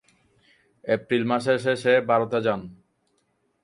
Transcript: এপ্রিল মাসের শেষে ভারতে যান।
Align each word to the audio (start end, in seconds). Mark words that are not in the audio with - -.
এপ্রিল 0.85 1.23
মাসের 1.29 1.57
শেষে 1.65 1.93
ভারতে 2.09 2.39
যান। 2.45 2.61